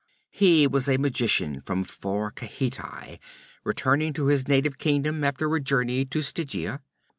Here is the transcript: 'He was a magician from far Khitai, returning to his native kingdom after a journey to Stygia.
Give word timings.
'He 0.31 0.65
was 0.65 0.89
a 0.89 0.97
magician 0.97 1.59
from 1.59 1.83
far 1.83 2.31
Khitai, 2.31 3.19
returning 3.63 4.13
to 4.13 4.25
his 4.25 4.47
native 4.47 4.79
kingdom 4.79 5.23
after 5.23 5.55
a 5.55 5.61
journey 5.61 6.05
to 6.05 6.23
Stygia. 6.23 6.81